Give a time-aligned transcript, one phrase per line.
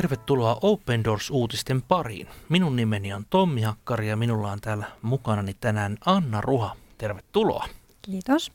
[0.00, 2.28] Tervetuloa Open Doors-uutisten pariin.
[2.48, 6.76] Minun nimeni on Tommi Hakkari ja minulla on täällä mukanani tänään Anna Ruha.
[6.98, 7.68] Tervetuloa.
[8.02, 8.52] Kiitos.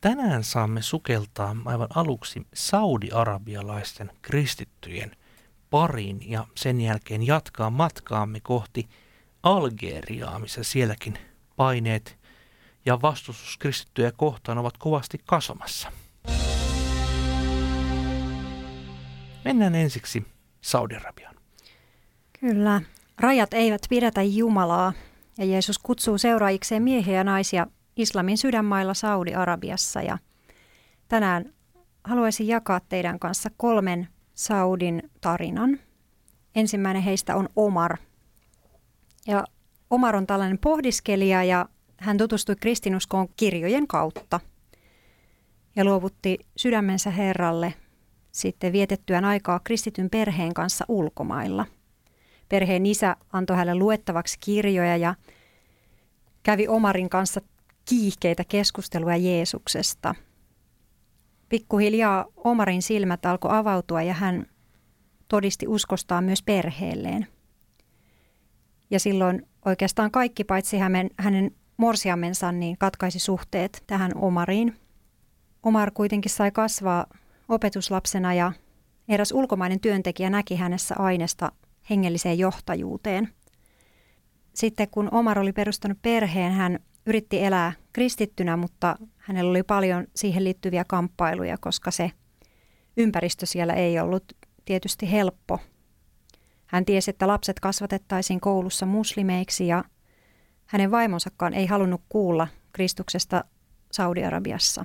[0.00, 5.16] Tänään saamme sukeltaa aivan aluksi saudi-arabialaisten kristittyjen
[5.70, 8.88] pariin ja sen jälkeen jatkaa matkaamme kohti
[9.42, 11.18] Algeriaa, missä sielläkin
[11.56, 12.18] paineet
[12.86, 15.92] ja vastustus kristittyjä kohtaan ovat kovasti kasvamassa.
[19.44, 20.31] Mennään ensiksi
[20.62, 21.36] Saudi-Arabiaan.
[22.40, 22.80] Kyllä.
[23.18, 24.92] Rajat eivät pidätä Jumalaa
[25.38, 27.66] ja Jeesus kutsuu seuraajikseen miehiä ja naisia
[27.96, 30.02] islamin sydänmailla Saudi-Arabiassa.
[30.02, 30.18] Ja
[31.08, 31.52] tänään
[32.04, 35.80] haluaisin jakaa teidän kanssa kolmen Saudin tarinan.
[36.54, 37.96] Ensimmäinen heistä on Omar.
[39.26, 39.44] Ja
[39.90, 44.40] Omar on tällainen pohdiskelija ja hän tutustui kristinuskoon kirjojen kautta
[45.76, 47.74] ja luovutti sydämensä Herralle
[48.32, 51.66] sitten vietettyään aikaa kristityn perheen kanssa ulkomailla.
[52.48, 55.14] Perheen isä antoi hänelle luettavaksi kirjoja ja
[56.42, 57.40] kävi Omarin kanssa
[57.84, 60.14] kiihkeitä keskusteluja Jeesuksesta.
[61.48, 64.46] Pikkuhiljaa Omarin silmät alkoi avautua ja hän
[65.28, 67.26] todisti uskostaan myös perheelleen.
[68.90, 74.76] Ja silloin oikeastaan kaikki paitsi hänen, hänen morsiamensa niin katkaisi suhteet tähän Omariin.
[75.62, 77.06] Omar kuitenkin sai kasvaa
[77.52, 78.52] opetuslapsena ja
[79.08, 81.52] eräs ulkomainen työntekijä näki hänessä aineesta
[81.90, 83.28] hengelliseen johtajuuteen.
[84.54, 90.44] Sitten kun Omar oli perustanut perheen, hän yritti elää kristittynä, mutta hänellä oli paljon siihen
[90.44, 92.10] liittyviä kamppailuja, koska se
[92.96, 94.24] ympäristö siellä ei ollut
[94.64, 95.58] tietysti helppo.
[96.66, 99.84] Hän tiesi, että lapset kasvatettaisiin koulussa muslimeiksi ja
[100.66, 103.44] hänen vaimonsakaan ei halunnut kuulla Kristuksesta
[103.92, 104.84] Saudi-Arabiassa.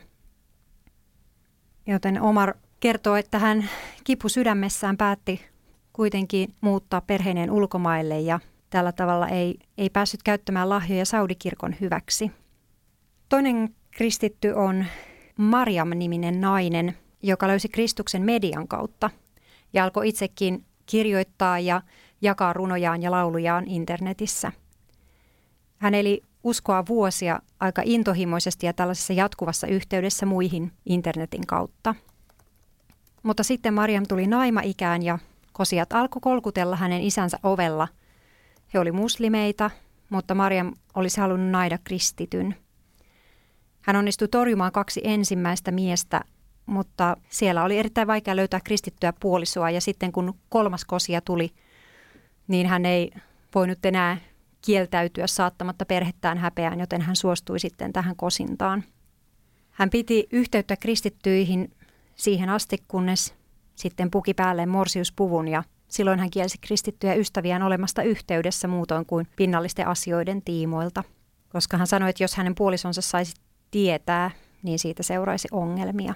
[1.87, 3.69] Joten Omar kertoo, että hän
[4.03, 5.41] kipu sydämessään päätti
[5.93, 8.39] kuitenkin muuttaa perheineen ulkomaille ja
[8.69, 12.31] tällä tavalla ei, ei päässyt käyttämään lahjoja Saudikirkon hyväksi.
[13.29, 14.85] Toinen kristitty on
[15.37, 19.09] Mariam-niminen nainen, joka löysi Kristuksen median kautta
[19.73, 21.81] ja alkoi itsekin kirjoittaa ja
[22.21, 24.51] jakaa runojaan ja laulujaan internetissä.
[25.77, 31.95] Hän eli uskoa vuosia aika intohimoisesti ja tällaisessa jatkuvassa yhteydessä muihin internetin kautta.
[33.27, 35.19] Mutta sitten Mariam tuli naima-ikään ja
[35.53, 37.87] kosiat alkoi kolkutella hänen isänsä ovella.
[38.73, 39.71] He oli muslimeita,
[40.09, 42.55] mutta Mariam olisi halunnut naida kristityn.
[43.81, 46.21] Hän onnistui torjumaan kaksi ensimmäistä miestä,
[46.65, 51.51] mutta siellä oli erittäin vaikea löytää kristittyä puolisoa ja sitten kun kolmas kosia tuli,
[52.47, 53.11] niin hän ei
[53.55, 54.17] voinut enää
[54.65, 58.83] kieltäytyä saattamatta perhettään häpeään, joten hän suostui sitten tähän kosintaan.
[59.71, 61.76] Hän piti yhteyttä kristittyihin
[62.17, 63.35] siihen asti, kunnes
[63.75, 69.87] sitten puki päälleen morsiuspuvun ja silloin hän kielsi kristittyjä ystäviään olemasta yhteydessä muutoin kuin pinnallisten
[69.87, 71.03] asioiden tiimoilta,
[71.49, 73.35] koska hän sanoi, että jos hänen puolisonsa saisi
[73.71, 74.31] tietää,
[74.63, 76.13] niin siitä seuraisi ongelmia.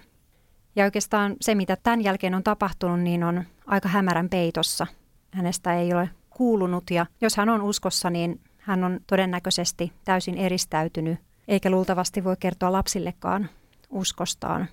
[0.76, 4.88] Ja oikeastaan se, mitä tämän jälkeen on tapahtunut, niin on aika hämärän peitossa.
[5.32, 11.20] Hänestä ei ole kuulunut ja jos hän on uskossa, niin hän on todennäköisesti täysin eristäytynyt,
[11.48, 13.50] eikä luultavasti voi kertoa lapsillekaan
[13.90, 14.68] uskostaan.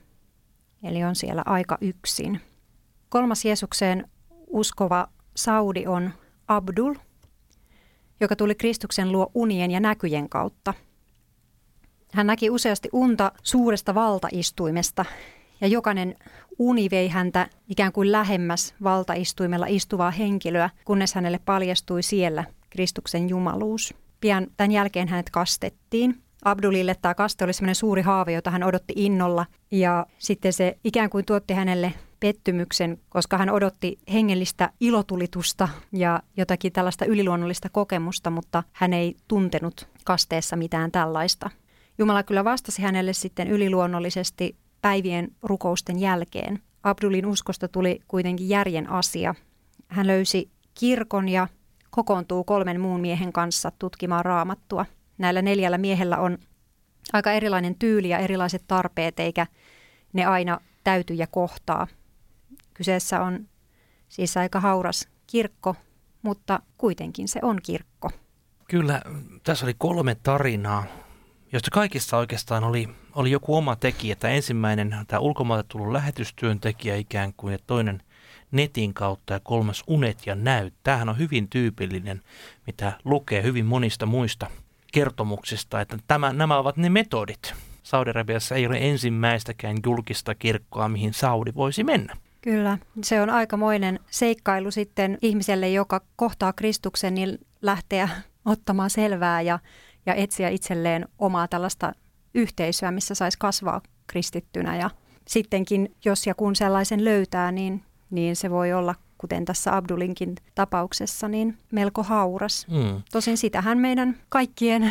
[0.82, 2.40] Eli on siellä aika yksin.
[3.08, 4.08] Kolmas Jeesukseen
[4.46, 6.10] uskova Saudi on
[6.48, 6.94] Abdul,
[8.20, 10.74] joka tuli Kristuksen luo unien ja näkyjen kautta.
[12.12, 15.04] Hän näki useasti unta suuresta valtaistuimesta
[15.60, 16.14] ja jokainen
[16.58, 23.94] uni vei häntä ikään kuin lähemmäs valtaistuimella istuvaa henkilöä, kunnes hänelle paljastui siellä Kristuksen jumaluus.
[24.20, 26.22] Pian tämän jälkeen hänet kastettiin.
[26.44, 31.10] Abdulille tämä kaste oli sellainen suuri haave, jota hän odotti innolla ja sitten se ikään
[31.10, 38.62] kuin tuotti hänelle pettymyksen, koska hän odotti hengellistä ilotulitusta ja jotakin tällaista yliluonnollista kokemusta, mutta
[38.72, 41.50] hän ei tuntenut kasteessa mitään tällaista.
[41.98, 46.62] Jumala kyllä vastasi hänelle sitten yliluonnollisesti päivien rukousten jälkeen.
[46.82, 49.34] Abdulin uskosta tuli kuitenkin järjen asia.
[49.88, 51.48] Hän löysi kirkon ja
[51.90, 54.86] kokoontuu kolmen muun miehen kanssa tutkimaan raamattua.
[55.18, 56.38] Näillä neljällä miehellä on
[57.12, 59.46] aika erilainen tyyli ja erilaiset tarpeet, eikä
[60.12, 61.86] ne aina täyty ja kohtaa.
[62.74, 63.48] Kyseessä on
[64.08, 65.76] siis aika hauras kirkko,
[66.22, 68.10] mutta kuitenkin se on kirkko.
[68.68, 69.02] Kyllä,
[69.42, 70.84] tässä oli kolme tarinaa,
[71.52, 74.16] joista kaikissa oikeastaan oli, oli joku oma tekijä.
[74.16, 78.02] Tämä ensimmäinen, tämä ulkomailta tullut lähetystyöntekijä ikään kuin, ja toinen
[78.50, 80.74] netin kautta ja kolmas unet ja näyt.
[80.82, 82.22] Tämähän on hyvin tyypillinen,
[82.66, 84.50] mitä lukee hyvin monista muista
[84.92, 87.54] kertomuksista, että tämä, nämä ovat ne metodit.
[87.82, 92.16] Saudi-Arabiassa ei ole ensimmäistäkään julkista kirkkoa, mihin Saudi voisi mennä.
[92.40, 98.08] Kyllä, se on aikamoinen seikkailu sitten ihmiselle, joka kohtaa Kristuksen, niin lähteä
[98.44, 99.58] ottamaan selvää ja,
[100.06, 101.92] ja etsiä itselleen omaa tällaista
[102.34, 104.76] yhteisöä, missä saisi kasvaa kristittynä.
[104.76, 104.90] Ja
[105.28, 111.28] sittenkin, jos ja kun sellaisen löytää, niin, niin se voi olla, kuten tässä Abdulinkin tapauksessa,
[111.28, 112.66] niin melko hauras.
[112.70, 113.02] Mm.
[113.12, 114.82] Tosin sitähän meidän kaikkien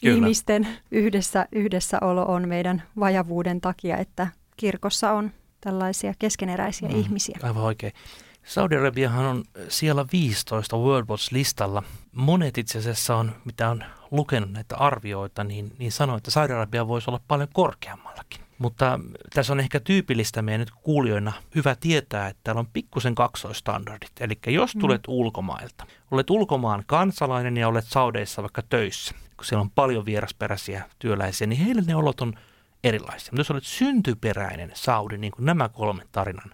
[0.00, 0.14] Kyllä.
[0.16, 4.26] ihmisten yhdessä, yhdessäolo on meidän vajavuuden takia, että
[4.56, 5.30] kirkossa on
[5.60, 7.38] tällaisia keskeneräisiä mm, ihmisiä.
[7.42, 7.92] Aivan oikein.
[8.44, 11.82] Saudi-Arabiahan on siellä 15 World Watch-listalla.
[12.12, 17.10] Monet itse asiassa on, mitä on lukenut näitä arvioita, niin, niin sanoo, että Saudi-Arabia voisi
[17.10, 18.40] olla paljon korkeammallakin.
[18.62, 19.00] Mutta
[19.34, 24.12] tässä on ehkä tyypillistä meidän nyt kuulijoina hyvä tietää, että täällä on pikkusen kaksoistandardit.
[24.20, 24.80] Eli jos mm.
[24.80, 25.12] tulet mm.
[25.12, 31.46] ulkomailta, olet ulkomaan kansalainen ja olet Saudeissa vaikka töissä, kun siellä on paljon vierasperäisiä työläisiä,
[31.46, 32.34] niin heille ne olot on
[32.84, 33.32] erilaisia.
[33.32, 36.50] Mutta jos olet syntyperäinen Saudi, niin kuin nämä kolme tarinan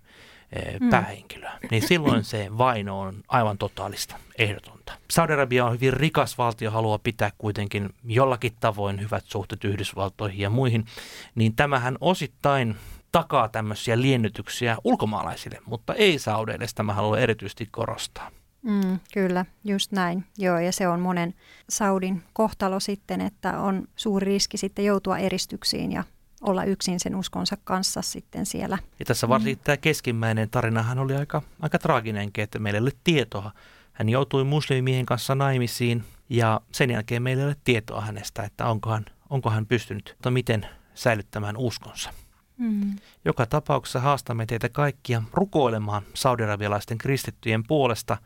[0.81, 0.91] mm.
[0.91, 4.93] päähenkilöä, niin silloin se vaino on aivan totaalista, ehdotonta.
[5.11, 10.87] Saudi-Arabia on hyvin rikas valtio, haluaa pitää kuitenkin jollakin tavoin hyvät suhteet Yhdysvaltoihin ja muihin,
[11.35, 12.77] niin tämähän osittain
[13.12, 18.31] takaa tämmöisiä liennytyksiä ulkomaalaisille, mutta ei Saudeille, sitä mä haluan erityisesti korostaa.
[18.62, 20.25] Mm, kyllä, just näin.
[20.39, 21.35] Joo, ja se on monen
[21.69, 26.05] Saudin kohtalo sitten, että on suuri riski sitten joutua eristyksiin ja
[26.43, 28.79] olla yksin sen uskonsa kanssa sitten siellä.
[28.99, 29.64] Ja tässä varsinkin mm.
[29.64, 33.52] tämä keskimmäinen tarinahan oli aika, aika traaginenkin, että meillä ei ole tietoa.
[33.93, 38.90] Hän joutui muslimimiehen kanssa naimisiin ja sen jälkeen meillä ei ole tietoa hänestä, että onko
[38.90, 42.11] hän, onko hän pystynyt, tai miten säilyttämään uskonsa.
[42.58, 42.96] Mm.
[43.25, 48.17] Joka tapauksessa haastamme teitä kaikkia rukoilemaan saudiarabialaisten kristittyjen puolesta.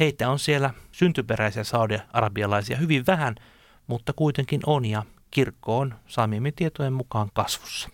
[0.00, 3.34] Heitä on siellä syntyperäisiä saudiarabialaisia hyvin vähän,
[3.86, 5.02] mutta kuitenkin on ja
[5.34, 7.88] kirkko on saamiemme tietojen mukaan kasvussa.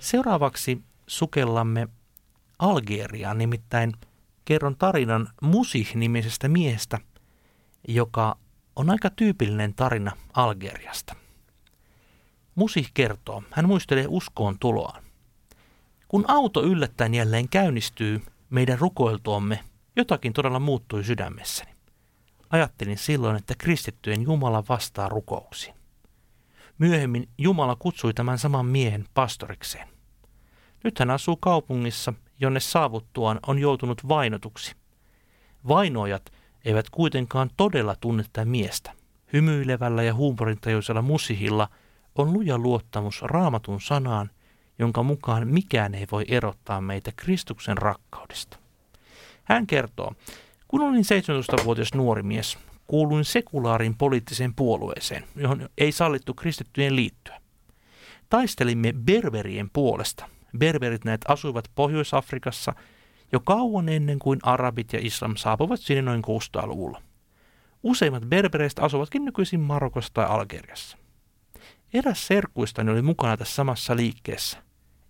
[0.00, 1.88] Seuraavaksi sukellamme
[2.58, 3.92] Algeriaan, nimittäin
[4.44, 6.98] kerron tarinan Musih-nimisestä miehestä,
[7.88, 8.36] joka
[8.76, 11.16] on aika tyypillinen tarina Algeriasta.
[12.54, 15.02] Musih kertoo, hän muistelee uskoon tuloaan.
[16.08, 18.20] Kun auto yllättäen jälleen käynnistyy
[18.50, 19.64] meidän rukoiltuamme,
[19.96, 21.77] jotakin todella muuttui sydämessäni.
[22.50, 25.74] Ajattelin silloin, että kristittyjen Jumala vastaa rukouksiin.
[26.78, 29.88] Myöhemmin Jumala kutsui tämän saman miehen pastorikseen.
[30.84, 34.76] Nyt hän asuu kaupungissa, jonne saavuttuaan on joutunut vainotuksi.
[35.68, 36.32] Vainoajat
[36.64, 38.92] eivät kuitenkaan todella tunne tätä miestä.
[39.32, 41.68] Hymyilevällä ja huumorintajuisella musihilla
[42.14, 44.30] on luja luottamus raamatun sanaan,
[44.78, 48.58] jonka mukaan mikään ei voi erottaa meitä Kristuksen rakkaudesta.
[49.44, 50.14] Hän kertoo,
[50.68, 51.04] kun olin
[51.60, 57.40] 17-vuotias nuori mies, kuuluin sekulaarin poliittiseen puolueeseen, johon ei sallittu kristittyjen liittyä.
[58.30, 60.28] Taistelimme berberien puolesta.
[60.58, 62.74] Berberit näet asuivat Pohjois-Afrikassa
[63.32, 67.02] jo kauan ennen kuin arabit ja islam saapuvat sinne noin 600-luvulla.
[67.82, 70.98] Useimmat berbereistä asuvatkin nykyisin Marokossa tai Algeriassa.
[71.94, 74.58] Eräs serkkuistani oli mukana tässä samassa liikkeessä.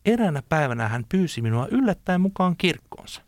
[0.05, 3.23] Eräänä päivänä hän pyysi minua yllättäen mukaan kirkkoonsa.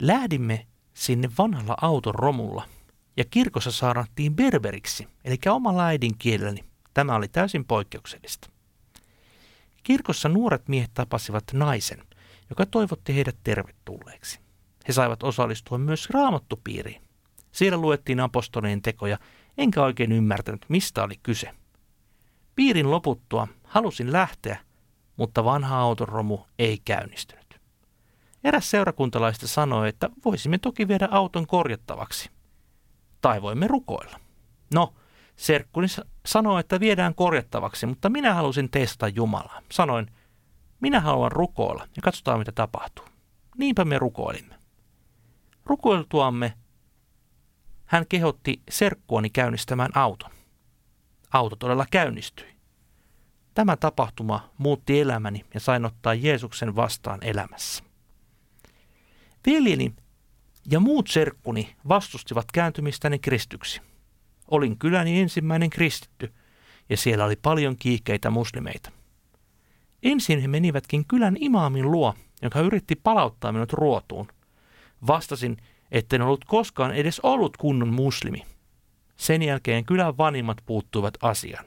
[0.00, 0.66] Lähdimme
[1.02, 2.64] sinne vanhalla auton romulla.
[3.16, 6.64] Ja kirkossa saarattiin berberiksi, eli omalla äidinkielelläni.
[6.94, 8.50] Tämä oli täysin poikkeuksellista.
[9.82, 12.02] Kirkossa nuoret miehet tapasivat naisen,
[12.50, 14.40] joka toivotti heidät tervetulleeksi.
[14.88, 17.02] He saivat osallistua myös raamattupiiriin.
[17.52, 19.18] Siellä luettiin apostolien tekoja,
[19.58, 21.50] enkä oikein ymmärtänyt, mistä oli kyse.
[22.54, 24.58] Piirin loputtua halusin lähteä,
[25.16, 27.41] mutta vanha autoromu ei käynnistynyt.
[28.44, 32.30] Eräs seurakuntalaista sanoi, että voisimme toki viedä auton korjattavaksi.
[33.20, 34.20] Tai voimme rukoilla.
[34.74, 34.94] No,
[35.36, 35.86] serkkuni
[36.26, 39.60] sanoi, että viedään korjattavaksi, mutta minä halusin testata Jumalaa.
[39.72, 40.06] Sanoin,
[40.80, 43.04] minä haluan rukoilla ja katsotaan mitä tapahtuu.
[43.58, 44.54] Niinpä me rukoilimme.
[45.66, 46.52] Rukoiltuamme
[47.84, 50.30] hän kehotti serkkuani käynnistämään auton.
[51.32, 52.54] Auto todella käynnistyi.
[53.54, 57.84] Tämä tapahtuma muutti elämäni ja sain ottaa Jeesuksen vastaan elämässä.
[59.46, 59.94] Veljeni
[60.70, 63.80] ja muut serkkuni vastustivat kääntymistäni kristyksi.
[64.50, 66.32] Olin kyläni ensimmäinen kristitty,
[66.88, 68.90] ja siellä oli paljon kiihkeitä muslimeita.
[70.02, 74.28] Ensin he menivätkin kylän imaamin luo, joka yritti palauttaa minut ruotuun.
[75.06, 75.56] Vastasin,
[75.90, 78.42] etten ollut koskaan edes ollut kunnon muslimi.
[79.16, 81.64] Sen jälkeen kylän vanimmat puuttuivat asiaan.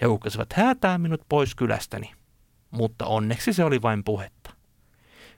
[0.00, 2.12] He uhkasivat häätää minut pois kylästäni,
[2.70, 4.35] mutta onneksi se oli vain puhetta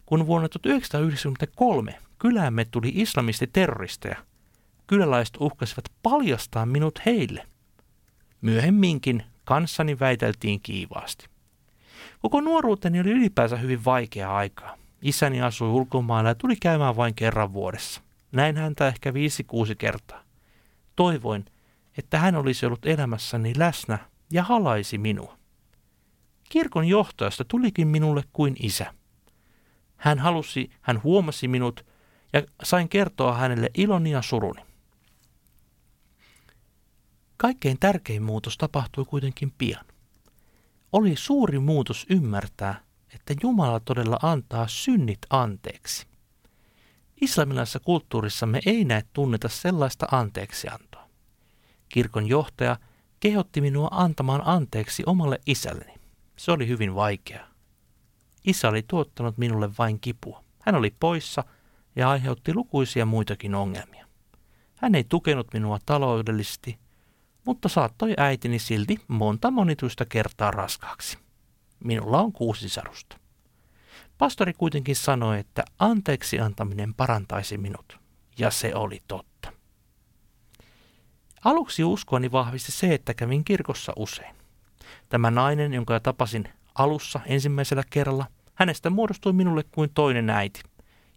[0.08, 4.16] kun vuonna 1993 kyläämme tuli islamistiterroristeja.
[4.86, 7.46] Kyläläiset uhkasivat paljastaa minut heille.
[8.40, 11.26] Myöhemminkin kanssani väiteltiin kiivaasti.
[12.20, 14.76] Koko nuoruuteni oli ylipäänsä hyvin vaikea aikaa.
[15.02, 18.00] Isäni asui ulkomailla ja tuli käymään vain kerran vuodessa.
[18.32, 20.22] Näin häntä ehkä viisi kuusi kertaa.
[20.96, 21.44] Toivoin,
[21.98, 23.98] että hän olisi ollut elämässäni läsnä
[24.32, 25.38] ja halaisi minua.
[26.48, 28.97] Kirkon johtajasta tulikin minulle kuin isä.
[29.98, 31.86] Hän halusi, hän huomasi minut
[32.32, 34.62] ja sain kertoa hänelle iloni ja suruni.
[37.36, 39.84] Kaikkein tärkein muutos tapahtui kuitenkin pian.
[40.92, 42.80] Oli suuri muutos ymmärtää,
[43.14, 46.06] että Jumala todella antaa synnit anteeksi.
[47.20, 51.08] Islamilaisessa kulttuurissamme ei näe tunneta sellaista anteeksiantoa.
[51.88, 52.76] Kirkon johtaja
[53.20, 55.94] kehotti minua antamaan anteeksi omalle isälleni.
[56.36, 57.47] Se oli hyvin vaikeaa.
[58.44, 60.44] Isä oli tuottanut minulle vain kipua.
[60.60, 61.44] Hän oli poissa
[61.96, 64.06] ja aiheutti lukuisia muitakin ongelmia.
[64.76, 66.78] Hän ei tukenut minua taloudellisesti,
[67.44, 71.18] mutta saattoi äitini silti monta monituista kertaa raskaaksi.
[71.84, 73.16] Minulla on kuusi sisarusta.
[74.18, 77.98] Pastori kuitenkin sanoi, että anteeksi antaminen parantaisi minut,
[78.38, 79.52] ja se oli totta.
[81.44, 84.36] Aluksi uskoani vahvisti se, että kävin kirkossa usein.
[85.08, 86.48] Tämä nainen, jonka tapasin
[86.78, 90.60] alussa ensimmäisellä kerralla, hänestä muodostui minulle kuin toinen äiti,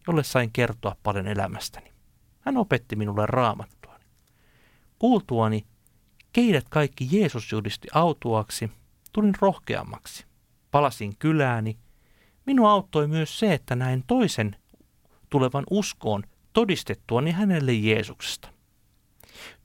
[0.07, 1.91] jolle sain kertoa paljon elämästäni.
[2.39, 3.99] Hän opetti minulle raamattua.
[4.99, 5.65] Kuultuani,
[6.33, 8.71] keidät kaikki Jeesus julisti autuaksi,
[9.11, 10.25] tulin rohkeammaksi.
[10.71, 11.77] Palasin kylääni.
[12.45, 14.55] Minua auttoi myös se, että näin toisen
[15.29, 18.49] tulevan uskoon todistettuani hänelle Jeesuksesta.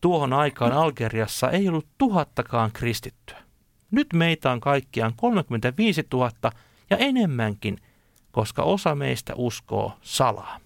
[0.01, 3.46] Tuohon aikaan Algeriassa ei ollut tuhattakaan kristittyä.
[3.91, 6.31] Nyt meitä on kaikkiaan 35 000
[6.91, 7.81] ja enemmänkin,
[8.33, 10.61] koska osa meistä uskoo salaa.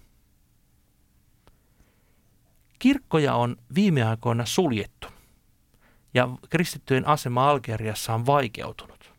[2.79, 5.07] Kirkkoja on viime aikoina suljettu
[6.13, 9.13] ja kristittyjen asema Algeriassa on vaikeutunut.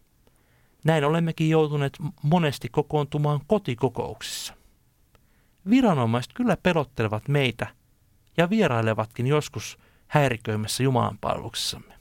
[0.84, 1.92] Näin olemmekin joutuneet
[2.22, 4.54] monesti kokoontumaan kotikokouksissa.
[5.70, 7.66] Viranomaiset kyllä pelottelevat meitä
[8.36, 11.94] ja vierailevatkin joskus häiriköimässä Jumalan palveluksessamme.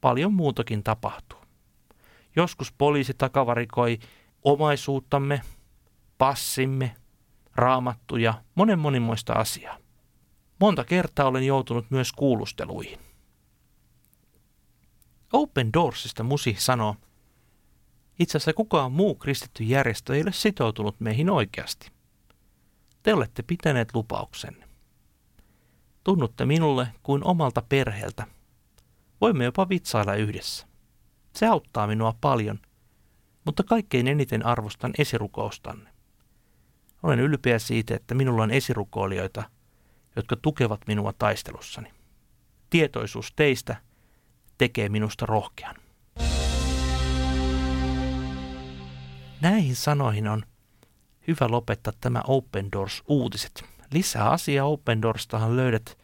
[0.00, 1.38] Paljon muutakin tapahtuu.
[2.36, 3.98] Joskus poliisi takavarikoi
[4.42, 5.42] omaisuuttamme,
[6.18, 6.94] passimme,
[7.54, 9.76] raamattuja, monen monimoista asiaa.
[10.60, 12.98] Monta kertaa olen joutunut myös kuulusteluihin.
[15.32, 16.96] Open Doorsista Musi sanoo,
[18.18, 21.90] itse asiassa kukaan muu kristitty järjestö ei ole sitoutunut meihin oikeasti.
[23.02, 24.68] Te olette pitäneet lupauksenne.
[26.04, 28.26] Tunnutte minulle kuin omalta perheeltä.
[29.20, 30.66] Voimme jopa vitsailla yhdessä.
[31.36, 32.58] Se auttaa minua paljon,
[33.44, 35.90] mutta kaikkein eniten arvostan esirukoustanne.
[37.02, 39.42] Olen ylpeä siitä, että minulla on esirukoilijoita,
[40.16, 41.90] jotka tukevat minua taistelussani.
[42.70, 43.76] Tietoisuus teistä
[44.58, 45.76] tekee minusta rohkean.
[49.40, 50.42] Näihin sanoihin on
[51.28, 53.64] hyvä lopettaa tämä Open Doors-uutiset.
[53.92, 55.98] Lisää asiaa Open Doorstahan löydät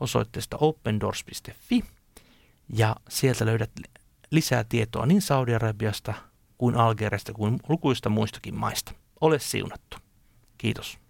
[0.00, 1.84] osoitteesta opendoors.fi
[2.72, 3.70] ja sieltä löydät
[4.30, 6.14] lisää tietoa niin Saudi-Arabiasta
[6.58, 8.92] kuin Algeriasta kuin lukuista muistakin maista.
[9.20, 9.96] Ole siunattu.
[10.58, 11.01] Kiitos.